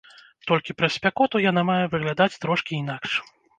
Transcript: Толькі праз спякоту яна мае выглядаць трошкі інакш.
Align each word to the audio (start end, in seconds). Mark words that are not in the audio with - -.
Толькі 0.51 0.75
праз 0.79 0.91
спякоту 1.01 1.43
яна 1.51 1.65
мае 1.69 1.77
выглядаць 1.93 2.39
трошкі 2.47 2.73
інакш. 2.83 3.11